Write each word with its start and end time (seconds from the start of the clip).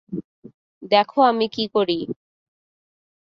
দেখ 0.91 1.09
আমি 1.21 1.47
কী 1.47 1.63
করি! 1.73 1.99